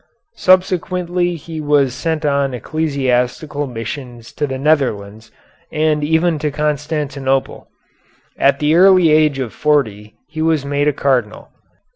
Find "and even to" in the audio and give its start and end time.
5.71-6.49